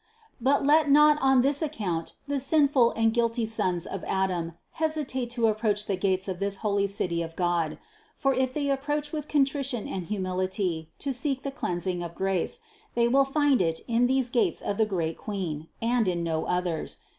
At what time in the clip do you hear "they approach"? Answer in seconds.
8.51-9.11